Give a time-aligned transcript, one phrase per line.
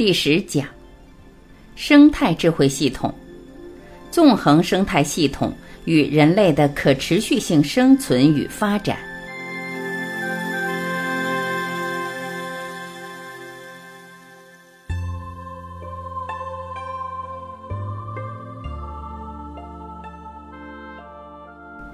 [0.00, 0.66] 第十讲：
[1.76, 3.14] 生态智慧系统，
[4.10, 5.52] 纵横生态系统
[5.84, 8.96] 与人类的可持续性生存与发展。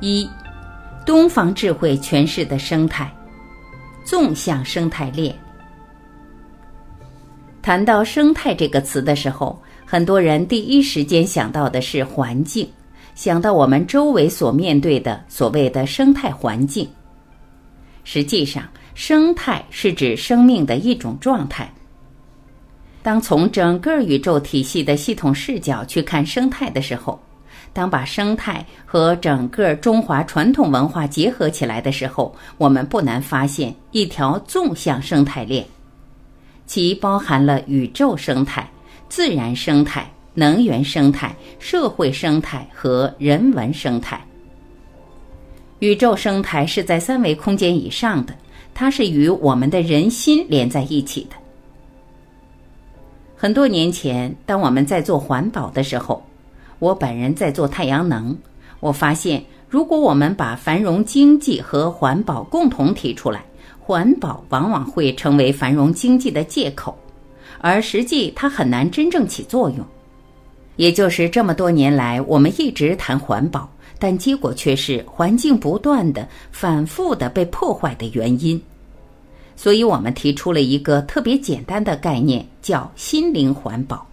[0.01, 0.31] 一，
[1.05, 3.13] 东方智慧诠释的生态，
[4.05, 5.37] 纵向生态链。
[7.67, 12.71] 谈到生态这个词的时候，很多人第一时间想到的是环境，
[13.17, 16.89] 想到我们周围所面对的所谓的生态环境。
[18.05, 18.63] 实际上，
[18.95, 21.69] 生态是指生命的一种状态。
[23.03, 27.21] 当从整个宇宙体系的系统视角去看生态的时候，
[27.73, 35.67] 当把生态和整个中华传统文化结合起来的时候，我们不难发现一条纵向生态链。
[36.67, 38.69] 其包含了宇宙生态、
[39.09, 44.21] 自然生态、能源生态、社会生态和人文生态。
[45.79, 48.35] 宇宙生态是在三维空间以上的，
[48.75, 51.37] 它是与我们的人心连在一起的。
[53.37, 56.25] 很多年前，当我们在做环保的时候，
[56.79, 58.37] 我本人在做太阳能，
[58.81, 63.45] 我发现，如果我们把繁荣经济和环保共同提出来。
[63.87, 66.99] 环保往往会成为繁荣经济的借口，
[67.61, 69.79] 而实际它很难真正起作用。
[70.75, 78.61] 也就是这么多年来，我们一直谈环保，但结果却是环境不断的、反复的被破坏的原因。
[79.55, 84.05] 所以我们提出了一个特别简单的概念，叫心灵环保。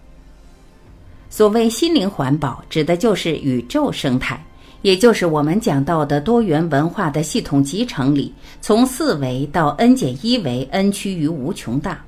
[1.28, 4.40] 所谓心灵环保，指的就是宇宙生态。
[4.84, 12.04] 也就是我们讲到的多元文化的系统集成里，从四维到 n 减一维，n 趋于无穷大，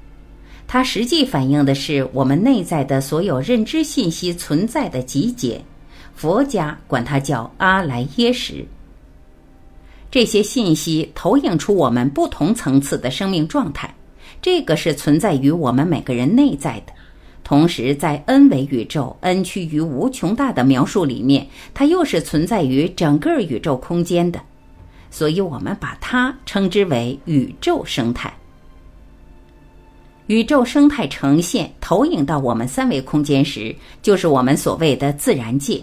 [0.69, 5.59] 它实际反映的是我们内在的所有认知信息存在的集结。
[6.15, 8.63] 佛家管它叫阿赖耶识。
[10.11, 13.95] 这些信息投影出我们不同层次的生命状态，
[14.43, 16.93] 这个是存在于我们每个人内在的。
[17.47, 24.41] 同时，在 n 维宇宙 n 趋于无穷大的描述里面，它又是存在于整个宇宙空间的，
[25.13, 28.37] 所以我们把它称之为宇宙生态。
[30.27, 35.81] 宇宙生态呈现投影到我们三维空间时，就是我们所谓的自然界。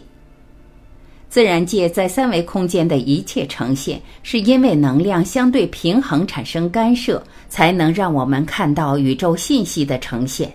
[1.30, 10.54] 自然界在三维空间的一切呈现，是因为能量相对平衡产生干涉，才能让我们看到宇宙信息的呈现。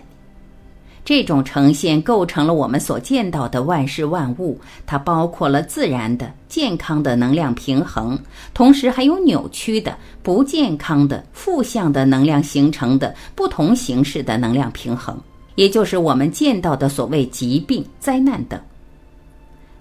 [1.09, 8.15] 这种呈现构成了我们所见到的万事万物，它包括了自然的、健康的能量平衡，
[8.53, 15.19] 同时还有扭曲的、不健康的、负向的能量形成的不同形式的能量平衡，
[15.55, 18.61] 也就是我们见到的所谓疾病、灾难等。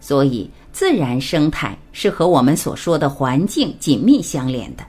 [0.01, 4.83] 所以，自然生态是和我们所说的环境紧密相连的。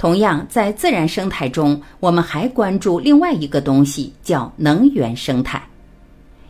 [0.00, 5.62] 同样，在自然生态中，我们还关注另外一个东西，叫能源生态。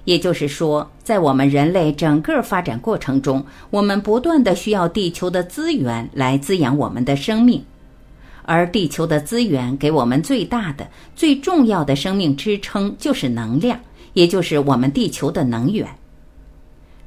[0.04, 7.60] 也就是说，在我们人类整个发展过程中，我们不断的需要地球的资源来滋养我们的生命，
[8.44, 13.76] 而地球的资源给我们最大的、最重要的生命支撑就是能量，
[14.12, 15.88] 也就是我们地球的能源。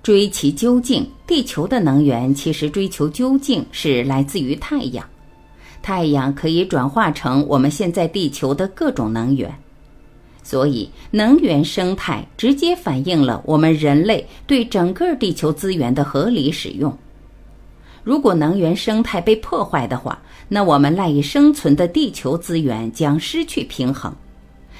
[0.03, 5.07] 追其究竟，地球的能源其实追求究竟是来自于太阳。
[5.83, 9.53] 太阳可以转化成我们现在地球的各种能源，
[10.41, 16.97] 所以能源生态直接反映了我们人类对整个地球资源的合理使用。
[18.01, 20.17] 如果能源生态被破坏的话，
[20.47, 24.13] 那我们赖以生存的地球资源将失去平衡，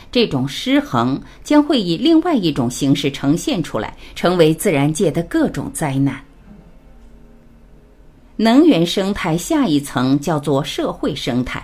[0.10, 6.18] 这种失衡将会以另外一种形式呈现出来，成为自然界的各种灾难。
[8.38, 11.64] 能源生态下一层叫做社会生态，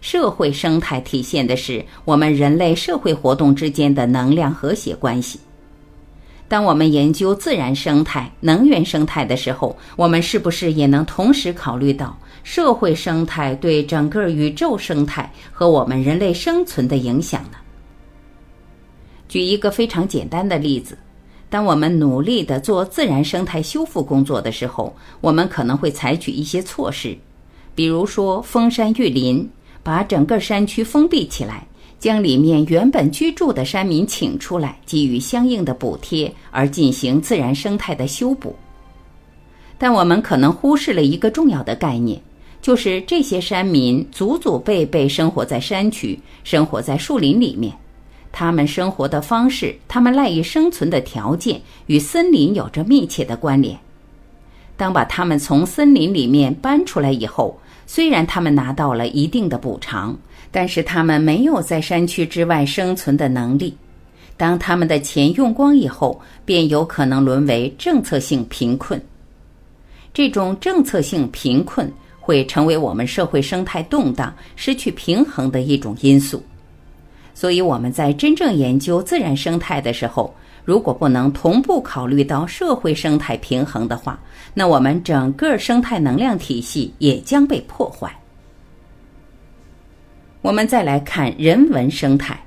[0.00, 5.38] 社会生态体现的是我们人类社会活动之间的能量和谐关系。
[6.48, 17.58] 当我们研究自然生态、能源生态的时候，我们是不是也能同时考虑到社会生态对整个宇宙生态和我们人类生存的影响呢？
[19.28, 20.96] 举一个非常简单的例子。
[21.56, 27.16] 当我们努力的做自然生态修复工作的时候，我们可能会采取一些措施，
[27.74, 29.48] 比如说封山育林，
[29.82, 31.66] 把整个山区封闭起来，
[31.98, 38.54] 将里面原本居住的山民请出来，给予相应的补贴，而进行自然生态的修补。
[39.78, 42.20] 但我们可能忽视了一个重要的概念，
[42.60, 47.72] 就是这些山民祖祖辈辈生活在山区，生活在树林里面。
[48.38, 53.74] 他们生活的方式，他们赖以生存的条件，与森林有着密切的关联。
[54.76, 60.14] 当把他们从森林里面搬出来以后，虽然他们拿到了一定的补偿，
[60.50, 63.74] 但是他们没有在山区之外生存的能力。
[64.36, 69.02] 当他们的钱用光以后，便有可能沦为政策性贫困。
[70.12, 71.90] 这种政策性贫困
[72.20, 76.42] 会成为我们社会生态动荡、失去平衡的一种因素。
[77.36, 80.34] 所以我们在真正研究自然生态的时候，
[80.64, 84.18] 如果不能同步考虑到社会生态平衡的话，
[84.54, 88.10] 那我们整个生态能量体系也将被破坏。
[90.40, 92.42] 我们再来看人文生态，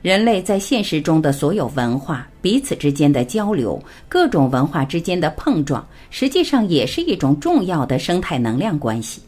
[0.00, 3.78] 人类在现实中的所有文化彼此之间的交流，
[4.08, 9.20] 各种文化之间的碰撞，实际上也是一种重要的生态能量关系。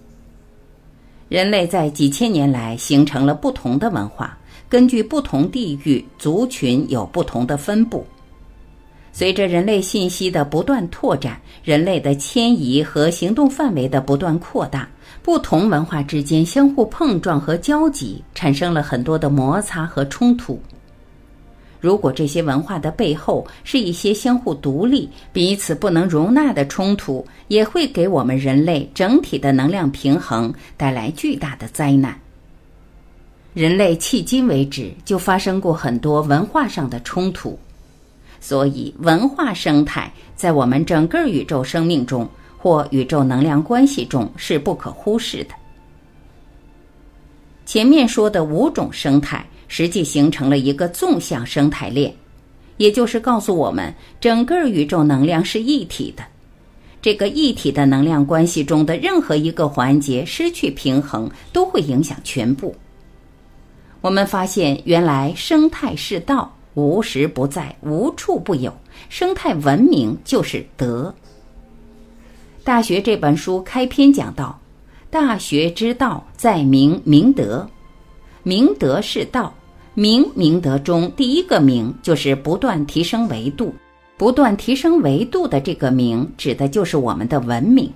[1.29, 4.35] 人类在几千年来形成了不同的文化。
[4.69, 8.07] 根据不同地域族群有不同的分布。
[9.13, 14.89] 随着人类信息的不断拓展，人类的迁移和行动范围的不断扩大，
[15.23, 20.61] 不同文化之间相互碰撞和交集，产生了很多的摩擦和冲突。
[21.81, 32.19] 如果这些文化的背后是一些相互独立、彼此不能容纳的冲突，也会给我们人类整体的能量平衡带来巨大的灾难。
[33.55, 37.57] 人类迄今为止就发生过很多文化上的冲突，
[38.41, 42.29] 所以文化生态在我们整个宇宙生命中
[42.59, 45.55] 或宇宙能量关系中是不可忽视的。
[47.65, 52.13] 前面说的五种生态实际形成了一个纵向生态链，
[52.79, 56.25] 也就是告诉我们，整个宇宙能量是一体的。
[57.01, 62.75] 这个一体的能量关系中的任何一个环节失去平衡，都会影响全部。
[64.05, 68.71] 我们发现，原来生态是道，无时不在，无处不有。
[69.09, 71.15] 生态文明就是德。
[72.63, 74.61] 《大学》这本书开篇讲到
[75.09, 77.67] ：“大学之道，在明明德。
[78.43, 79.55] 明德是道，
[79.95, 83.75] 明明德中第一个明就是不断提升维度。
[84.19, 87.91] 不断提升维度的这个明，指的就是我们的文明。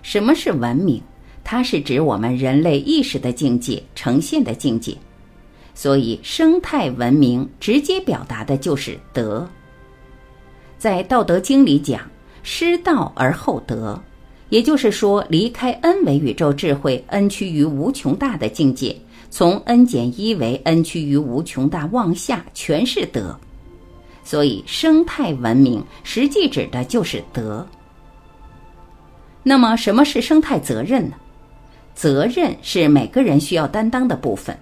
[0.00, 1.02] 什么是文明？”
[1.48, 4.98] 它是指我们人类意识的境界呈现的境界，
[5.74, 9.48] 所以生态文明直接表达的就是德。
[10.76, 12.00] 在《道德经》里讲
[12.42, 13.96] “失道而后德”，
[14.50, 18.94] 也就是说，离开 n 为宇宙智慧 n 趋于无穷大的境界，
[19.30, 23.38] 从 n 减一为 n 趋于无穷大往下，全是德。
[24.24, 27.64] 所以，生态文明实际指的就是德。
[29.44, 31.14] 那么，什么是生态责任呢？
[31.96, 34.54] 责任是每个人需要担当的部分，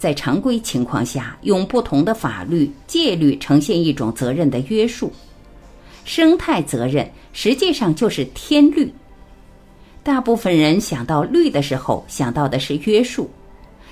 [0.00, 5.12] 在常规情况下，用不同的法律戒律呈现一种责任的约束。
[6.04, 8.92] 生态责任实际上就是天律。
[10.02, 13.30] 大部分人想到律的时候，想到的是约束，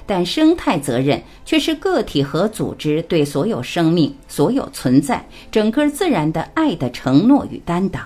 [0.04, 8.04] 但生态责任却是个体和组织对所有生命、所有存在、整个自然的爱的承诺与担当。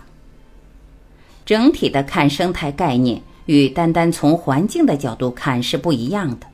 [1.47, 3.19] 整体的看生态概念。
[3.47, 6.47] 与单单从环境的角度看是不一样的，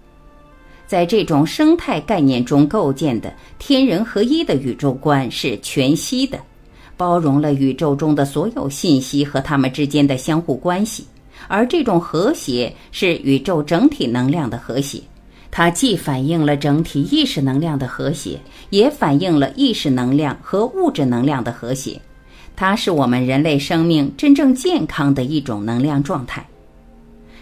[0.87, 6.39] 在这种生态概念中构建的天人合一的宇宙观是全息的，
[6.97, 11.07] 包容了宇宙中的所有信息和它们之间的相互关系，
[11.49, 15.01] 而这种和谐是宇宙整体能量的和谐，
[15.51, 18.39] 它既反映了整体意识能量的和谐，
[18.71, 22.01] 也反映了意识能量和物质能量的和谐，
[22.57, 26.45] 它是我们人类生命真正健康的一种能量状态。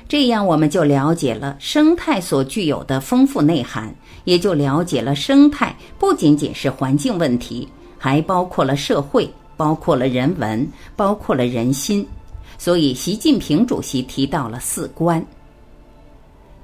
[0.08, 12.06] 这样，我们就了解了生态所具有的丰富内涵，也就了解了生态不仅仅是环境问题，还包括了社会，包括了人文，包括了人心。
[12.56, 15.22] 所以，习近平主席提到了四观，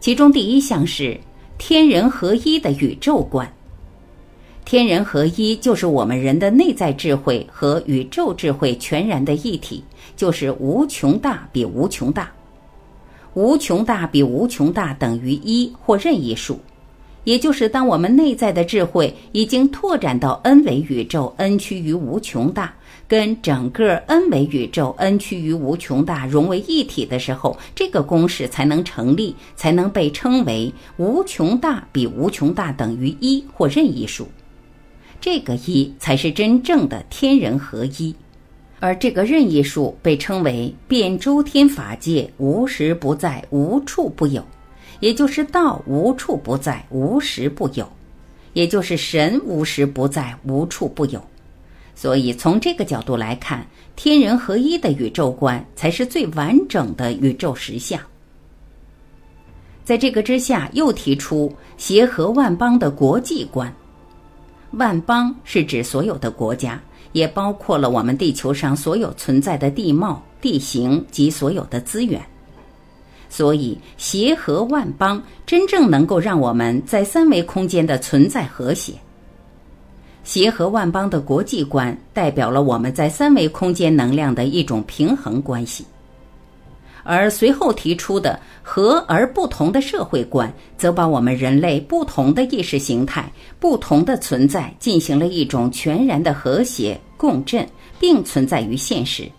[0.01, 1.21] 其中第一项是
[1.59, 3.47] 天人合一的宇宙观。
[4.65, 9.85] 天人合一就是我们人的内在智慧和宇宙智慧全然的一体，
[10.17, 12.33] 就是无穷大比无穷大。
[13.35, 16.61] 无穷大比无穷大等于一或任意数，
[17.25, 22.73] 也就是当我们内在的智慧已经拓展到 n 维宇宙 n 趋于无穷大，
[23.09, 34.29] 跟整个 n 维宇宙 n 趋于无穷大融为一体的时候，这个公式才能成立，才能被称为无穷大比无穷大等于一或任意数。
[35.21, 38.14] 这个一才是真正的天人合一。
[38.85, 44.45] 而这个任意数被称为遍周天法界，无时不在，无处不有，
[45.00, 47.91] 也就是道无处不在，无时不有。
[48.53, 51.25] 也就是神无时不在，无处不有。
[51.95, 57.99] 所以从这个角度来看，天人合一的宇宙观才是最完整的宇宙实相。
[59.83, 63.75] 在这个之下，又提出协和万邦的国际观。
[64.73, 66.79] 万邦是指所有的国家，
[67.14, 72.21] 也包括了我们地球上所有存在的地貌、地形及所有的资源。
[73.30, 78.92] 所以，协和万邦真正能够让我们在三维空间的存在和谐。
[80.23, 85.85] 协和万邦的国际观代表了我们在三维空间能量的一种平衡关系。
[87.04, 93.30] 而随后提出的和而不同的社会观，则把我们人类不同的意识形态、
[93.61, 97.68] 不同的存在进行了一种全然的和谐共振，
[98.00, 99.30] 并存在于现实。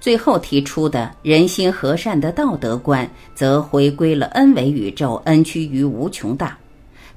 [0.00, 6.56] 最后提出的人心和善的道德观，则回归了 n 维宇宙 n 趋于无穷大，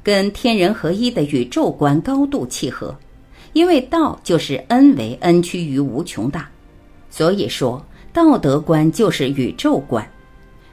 [0.01, 2.93] 跟天人合一的宇宙观高度契合，
[3.53, 6.49] 因为道就是 n 维 n 趋于无穷大，
[7.11, 7.79] 所以说。
[8.13, 10.05] 道德观就是宇宙观，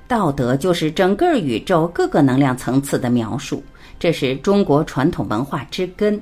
[0.09, 3.63] 道德就是整个宇宙各个能量层次的描述，
[3.97, 6.21] 这是中国传统文化之根。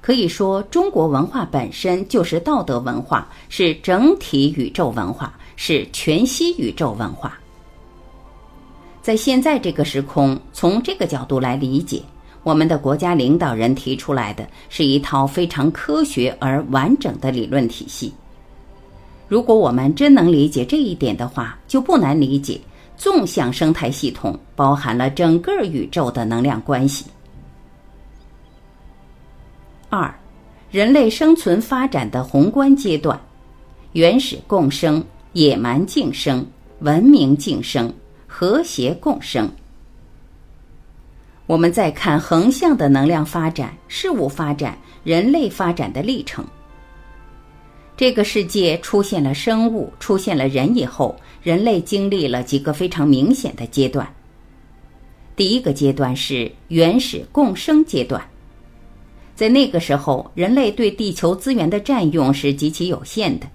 [0.00, 7.38] 可以说，中国文化本身就是道德文化，是整体宇宙文化，是全息宇宙文化。
[9.02, 12.02] 在现在这个时空，从这个角度来理解，
[12.42, 18.14] 我们的国家领导人提出来的是一套非常科学而完整的理论体系。
[19.28, 22.60] 如果我们真能理解这一点的话，就不难理解
[22.96, 27.04] 纵向生态系统包含了整个宇宙的能量关系。
[29.88, 30.12] 二，
[30.70, 33.20] 人类生存发展的宏观阶段：
[33.92, 36.46] 原始共生、野蛮竞生、
[36.80, 37.92] 文明竞生、
[38.26, 39.50] 和谐共生。
[41.46, 46.44] 我们再看横向的能量发展、事物发展、人类发展的历程。
[47.96, 54.06] 这个世界出现了生物，出现了人以后，人类经历了几个非常明显的阶段。
[55.34, 58.22] 第一个阶段是原始共生阶段，
[59.34, 63.46] 在那个时候，人类对地球资源的占用是极其有限的，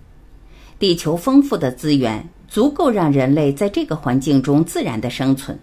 [0.79, 5.57] 地球丰富的资源足够让人类在这个环境中自然的生存，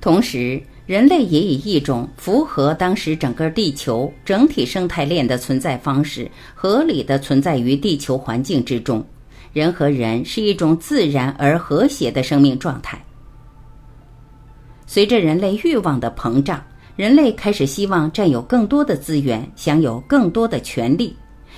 [0.00, 0.60] 同时。
[0.86, 9.04] 人类也以一种符合当时整个地球整体生态链的存在方式，合理的存在于地球环境之中。
[9.52, 13.02] 人和人是一种自然而和谐的生命状态。
[14.86, 16.62] 随着人类欲望的膨胀，
[16.94, 21.16] 人类开始希望占有更多的资源，享有更多的权利。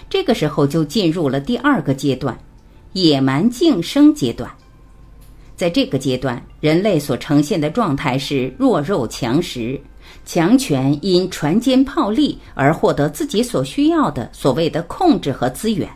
[0.09, 2.39] 这个时候就进入了第二个阶段——
[2.95, 4.51] 野蛮竞生阶段。
[5.59, 9.79] 在这个阶段，人类所呈现的状态是弱肉强食，
[10.25, 15.91] 强权因船坚炮利而获得自己所需要的所谓的控制和资源。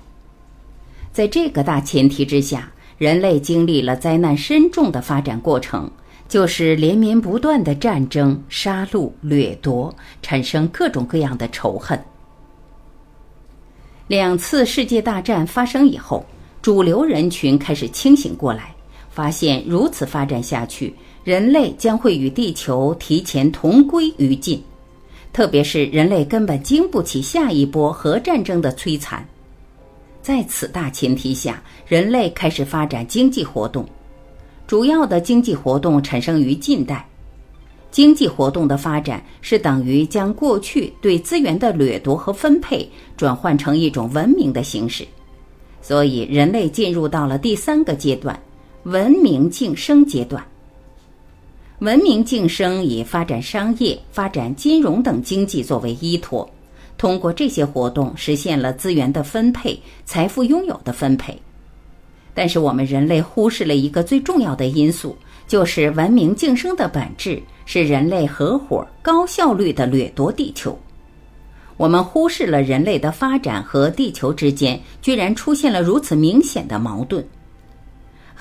[1.12, 5.88] 在这个大前提之下，人类经历了灾难深重的发展过程，
[6.26, 11.96] 就是连绵不断的战争、杀戮、掠夺，产生各种各样的仇恨。
[14.08, 16.26] 两次世界大战发生以后，
[16.60, 18.74] 主流人群开始清醒过来。
[19.12, 20.92] 发现如此发展下去，
[21.22, 24.60] 人类将会与地球提前同归于尽，
[25.34, 29.24] 特别是人类根本经不起下一波核战争的摧残。
[30.22, 33.86] 在此大前提下，人类开始发展经济活动，
[34.66, 37.06] 主要的经济活动产生于近代。
[37.90, 42.88] 经济活动的发展是等于将过去对资源的掠夺和分配
[43.18, 45.06] 转换成一种文明的形式，
[45.82, 48.40] 所以人类进入到了第三个阶段。
[48.84, 50.44] 文明晋升阶段，
[51.78, 56.50] 文明晋升以发展商业、发展金融等经济作为依托，
[56.98, 61.40] 通过这些活动实现了资源的分配、财富拥有的分配。
[62.34, 70.76] 但是我们人类忽视了一个最重要的因素，就是文明晋升的本质是人类合伙、高效率的掠夺地球。
[71.76, 77.24] 我们忽视了人类的发展和地球之间居然出现了如此明显的矛盾。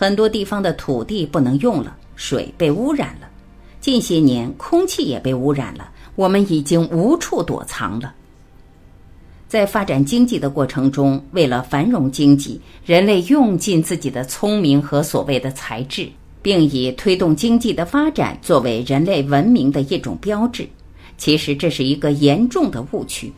[0.01, 3.29] 很多地方的土地不能用了，水被污染了，
[3.79, 8.11] 近些年空气也被污染了，我们已经无处躲藏了。
[9.47, 16.09] 在发展经济的过程中，为了繁荣经济，人类用尽自己的聪明和所谓的才智，
[16.41, 20.67] 并以推动经济的发展作为人类文明的一种标志。
[21.19, 23.31] 其实这是一个严重的误区，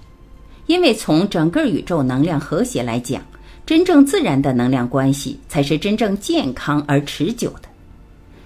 [0.67, 3.22] 因为从整个宇宙能量和谐来讲。
[3.65, 7.70] 真正自然的能量关系才是真正健康而持久的。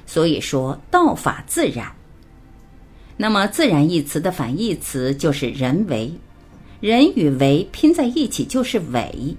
[0.06, 1.92] 所以说，道法自然。
[3.18, 6.14] 那么“自然”一词的反义词就是“人为”，
[6.80, 9.36] 人与为拼在一起就是“伪”，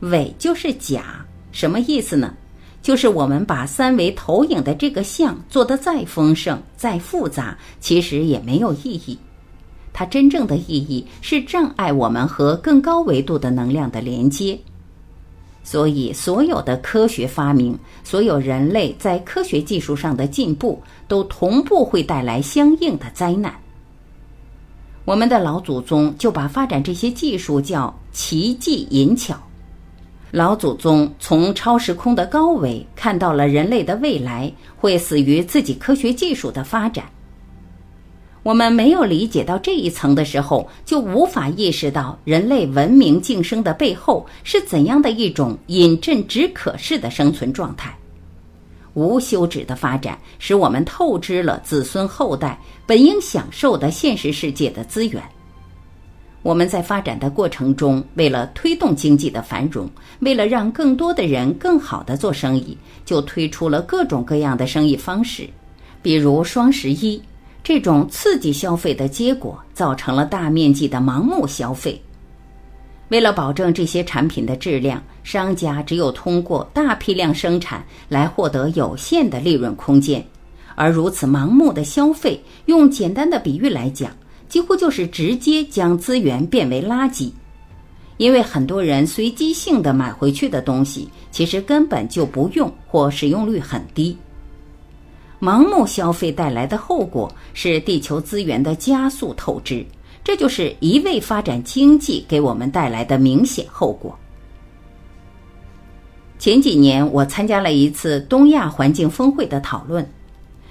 [0.00, 1.24] 伪就是假。
[1.52, 2.34] 什么意思呢？
[2.82, 9.16] 就是我们把三维投影的这个像做得再丰盛、再复杂，其实也没有意义。
[9.92, 14.58] 它真正的意义是障碍我们和更高维度的能量的连接。
[15.62, 23.54] 所以，所有的科学发明，所有人类在科学技术上的进步，都同步会带来相应的灾难。
[25.04, 29.36] 我们的老祖宗就把发展这些技术叫奇技淫巧。
[30.30, 37.04] 老祖宗从超时空的高维看到了人类的未来会死于自己科学技术的发展。
[38.42, 47.94] 我们没有理解到这一层的时候，就无法意识到人类文明晋升的背后是怎样的一种饮鸩止渴式的生存状态。
[48.94, 55.22] 无休止的发展使我们透支了子孙后代本应享受的现实世界的资源。
[56.42, 59.88] 我们在发展的过程中，为了推动经济的繁荣，
[60.20, 65.46] 为了让更多的人更好的做生意，就推出了各种各样的生意方式，
[66.00, 67.20] 比如双十一。
[67.62, 72.00] 这种刺激消费的结果，造成了大面积的盲目消费。
[73.08, 80.24] 为了保证这些产品的质量，商家只有通过大批量生产来获得有限的利润空间。
[80.76, 84.10] 而如此盲目的消费，用简单的比喻来讲，
[84.48, 87.30] 几乎就是直接将资源变为垃圾。
[88.16, 94.16] 因为很多人随机性的买回去的东西，其实根本就不用或使用率很低。
[95.40, 99.84] 盲目消费带来的后果是地球资源的加速透支，
[100.22, 104.16] 这就是一味发展经济给我们带来的明显后果。
[106.38, 110.06] 前几年我参加了一次东亚环境峰会的讨论，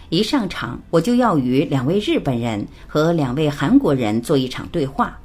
[0.10, 5.18] 一上场我就要与两位日本人和两位韩国人做一场对话。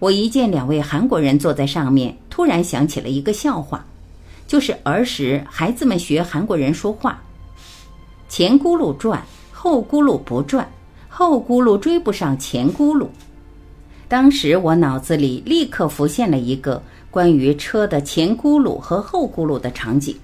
[0.00, 3.84] 我一见两位韩国人坐在上面，突然想起了一个笑话，
[4.48, 7.22] 就是儿时孩子们学韩国人说话。
[8.34, 10.66] 前轱辘转，后轱辘不转，
[11.06, 13.06] 后轱辘追不上前轱辘。
[14.08, 20.16] 当时我脑子里立刻浮现了一个关于车的前轱辘和后轱辘的场景：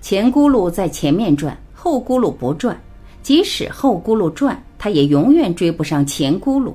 [0.00, 2.80] 前轱辘在前面转，后轱辘不转，
[3.20, 6.72] 即使后轱辘转，它也永远追不上前轱辘。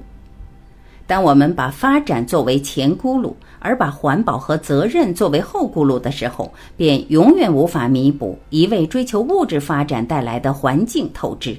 [1.07, 11.57] 当我们把发展作为前轱辘，而把环保和责任作为后轱辘的时候，便永远无法弥补一味追求物质发展带来的环境透支。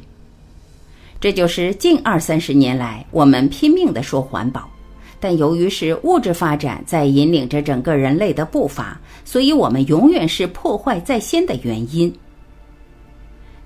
[1.19, 4.69] 这就是近二三十年来我们拼命的说环保，
[5.19, 12.15] 但由于是物质发展在引领着整个人类的步伐，所以我们永远是破坏在先的原因。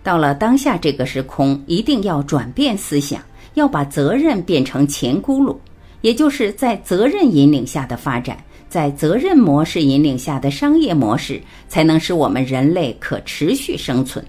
[0.03, 3.21] 到了当下这个时空，一定要转变思想，
[3.55, 5.55] 要把责任变成前轱辘。
[6.03, 8.37] 也就是在责任引领下的发展，
[8.69, 14.25] 在责任模式引领下的商业模式，才能使我们人类可持续生存。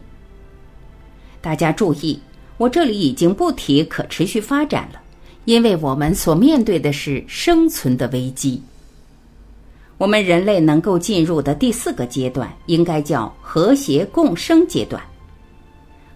[1.41, 2.17] 大家注意，
[2.57, 5.01] 我这里已经不提可持续发展了，
[5.45, 8.61] 因为我们所面对的是生存的危机。
[9.97, 15.01] 我们人类能够进入的第四个阶段，应该叫和谐共生阶段。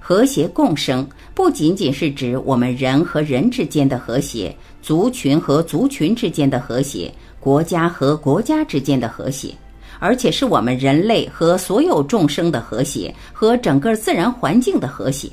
[0.08, 4.56] 和谐共生不仅仅是指我们人和人之间的和谐。
[4.82, 9.54] 族群和族群之间的和谐，国家和国家之间的和谐，
[10.00, 15.30] 而且是我们人类和所有众生的和谐，和整个自然环境的和谐。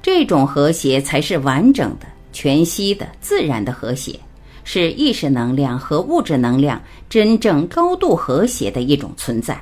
[0.00, 4.14] 这种和谐才是完整的、全息的、自然的和谐，
[4.62, 9.60] 是意识能量和物质能量真正高度和谐的一种存在。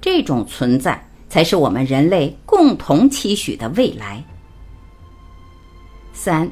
[0.00, 4.24] 这种存在才是我们人类共同期许的未来。
[6.12, 6.50] 三。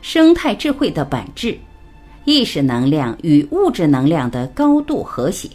[0.00, 1.58] 生态智慧的本质，
[2.24, 5.48] 意识能量与物质能量的高度和谐。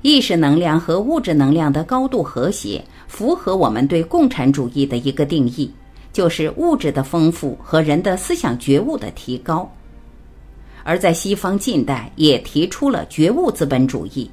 [0.00, 5.70] 意识能量和物质能量的高度和谐，符合我们对共产主义的一个定义，
[6.10, 9.70] 就是物质的丰富和人的思想觉悟的提高。
[10.82, 14.28] 而在西方近代也提出了觉悟资本主义，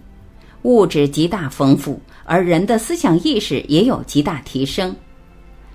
[0.66, 4.96] 物质极大丰富，而人的思想意识也有极大提升。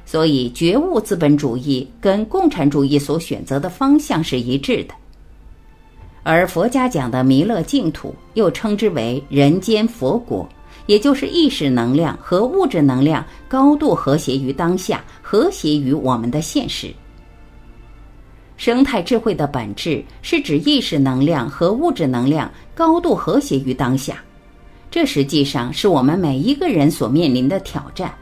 [0.05, 4.95] 所以，觉悟资本主义跟共产主义所选择的方向是一致的。
[6.25, 10.49] 而佛家讲的弥勒净土，又称之为人间佛国，
[10.87, 16.93] 也就是意识能量和物质能量高度和谐于当下，和谐于我们的现实。
[18.57, 24.21] 生态智慧的本质是指意识能量和物质能量高度和谐于当下，
[24.91, 28.13] 这实际上是我们每一个人所面临的挑战。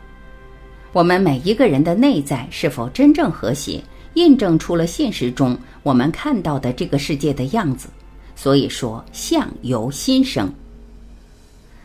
[0.93, 3.83] 我们每一个人的内在是否真正和谐，
[4.15, 7.89] 印证出了现实中我们看到的这个世界的样子。
[8.37, 10.53] 所以说，相由心生。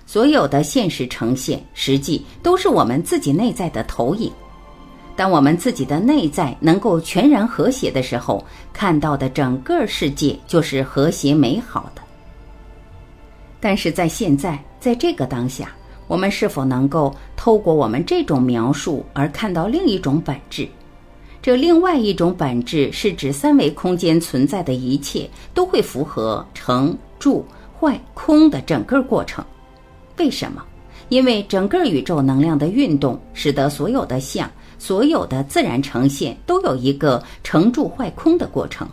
[0.06, 4.32] 所有的现实呈现，实际都是我们自己内在的投影。
[5.16, 12.02] 当我们自己的内在能够全然和谐的时候，看到的整个世界就是和谐美好的。
[13.60, 15.72] 但是在现在，在这个当下，
[16.10, 20.68] 我们是否能够透过我们这种描述而看到另一种本质？
[21.42, 27.46] 这另外一种本质是指三维空间存在的一切都会符合成、住、
[27.80, 29.42] 坏、空的整个过程。
[30.18, 30.62] 为什么？
[31.08, 34.52] 因为整个宇宙能量的运动，使得所有的相。
[34.78, 38.86] 所有的自然呈现都有一个成住坏空的过程，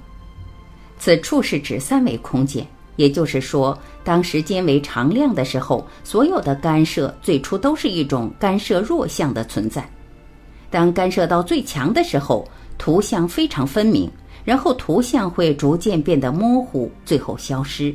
[1.00, 2.64] 此处是指三维空间，
[3.00, 9.80] 也就是说，当时间为常量的时候，所有的干涉最初都是一种干涉弱相的存在；
[10.68, 14.10] 当干涉到最强的时候，图像非常分明，
[14.44, 17.94] 然后图像会逐渐变得模糊，最后消失。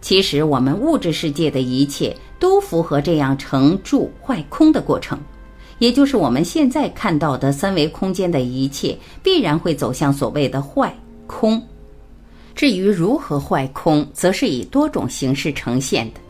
[0.00, 5.18] 其实，我们物质世界的一切都符合这样成住坏空的过程。
[5.78, 11.62] 也就是我们现在看到的三维空间的一切，必然会走向所谓的坏空。
[12.62, 16.20] 至于如何坏空，则是以多种形式呈现的。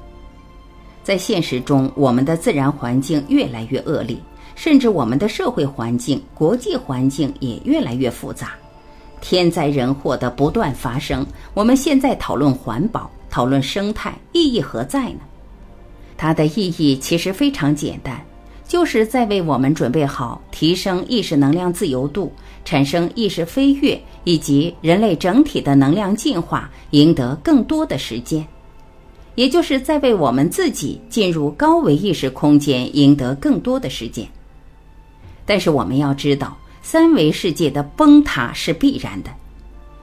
[1.05, 4.17] 在现实中，我们的自然环境越来越恶劣，
[4.55, 8.55] 甚至我们的社会环境、国际环境也越来越复杂，
[9.21, 11.27] 天灾人祸的不断发生。
[11.53, 15.21] 我们现在讨论环保、讨论生态，意义何在呢？
[16.17, 18.19] 它的意义其实非常简单。
[18.73, 22.33] 就是在为我们准备好提升意识能量自由度、
[22.65, 28.43] 产生意识飞跃以及人类整体的能量进化，赢得更多的时间，
[29.35, 34.27] 也就是在为我们自己进入高维意识空间赢得更多的时间。
[35.45, 39.29] 但是我们要知道，三维世界的崩塌是必然的。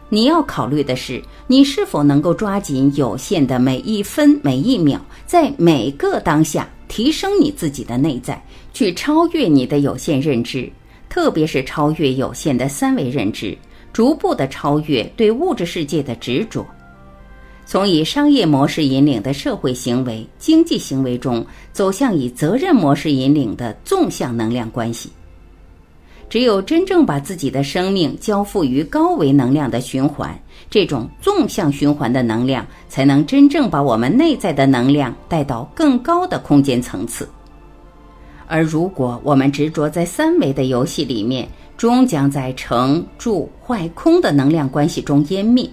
[0.10, 6.70] 你要考虑的是，你是否能够抓紧有限的每一分每一秒，在每个当下。
[6.90, 10.70] 提升你自己的内在，去超越你的有限认知，
[11.08, 13.58] 特别是超越有限的三维认知，
[13.94, 16.66] 逐步的超越对物质世界的执着，
[17.66, 25.10] 从以商业模式引领的社会行为、经济行为中，走向以责任模式引领的纵向能量关系。
[26.30, 30.40] 只有真正把自己的生命交付于高维能量的循环，
[30.70, 37.28] 这种纵向循环的能量，才能真正把我们内在的能量带到更高的空间层次。
[38.46, 45.68] 而如果我们执着在三维的游戏里面，终将在成住坏空的能量关系中湮灭。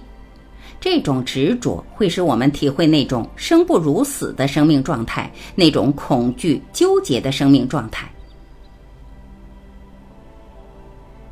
[0.80, 8.08] 这种执着会使我们体会那种生不如死的生命状态，那种恐惧纠结的生命状态。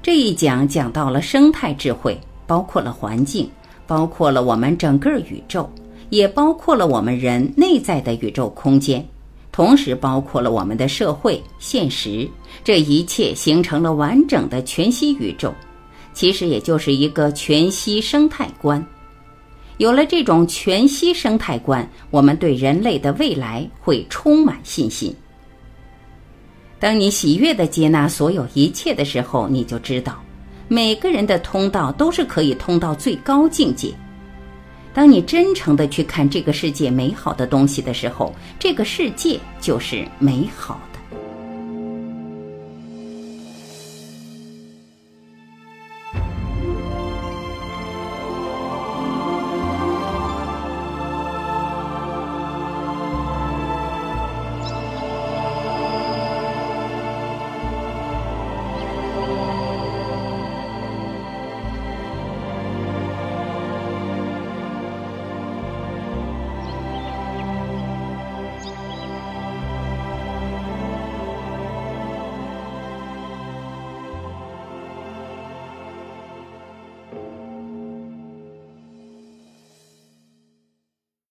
[0.05, 3.49] 这一讲讲到了生态智慧，包括了环境，
[3.87, 5.67] 包括了我们整个宇宙，
[6.11, 9.03] 也包括了我们人内在的宇宙空间，
[9.51, 12.29] 同时包括了我们的社会现实。
[12.63, 15.51] 这一切形成了完整的全息宇宙，
[16.13, 18.87] 其实也就是一个全息生态观。
[19.79, 25.17] 有了这种全息生态观，我们对人类的未来会充满信心。
[26.85, 30.23] 当你喜悦的接纳所有一切的时候，你就知道，
[30.69, 33.91] 每个人的通道都是可以通到最高境界。
[34.93, 40.94] 当你真诚的去看这个世界美好的东西的时候，这个世界就是美好的。